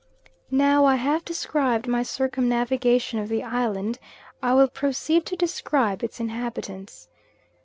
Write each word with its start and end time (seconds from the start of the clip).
Now 0.49 0.83
I 0.85 0.95
have 0.95 1.23
described 1.23 1.85
my 1.87 2.01
circumnavigation 2.01 3.19
of 3.19 3.29
the 3.29 3.43
island, 3.43 3.99
I 4.41 4.55
will 4.55 4.67
proceed 4.67 5.27
to 5.27 5.35
describe 5.35 6.03
its 6.03 6.19
inhabitants. 6.19 7.07